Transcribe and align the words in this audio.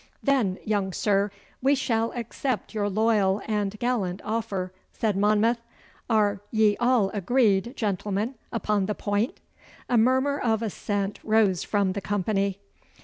'Then, 0.23 0.57
young 0.65 0.91
sir, 0.91 1.29
we 1.61 1.75
shall 1.75 2.11
accept 2.13 2.73
your 2.73 2.89
loyal 2.89 3.39
and 3.45 3.77
gallant 3.77 4.19
offer,' 4.25 4.73
said 4.91 5.15
Monmouth. 5.15 5.61
'Are 6.09 6.41
ye 6.49 6.75
all 6.77 7.11
agreed, 7.11 7.75
gentlemen, 7.77 8.33
upon 8.51 8.87
the 8.87 8.95
point?' 8.95 9.39
A 9.87 9.99
murmur 9.99 10.39
of 10.39 10.63
assent 10.63 11.19
rose 11.23 11.61
from 11.63 11.91
the 11.91 12.01
company. 12.01 12.57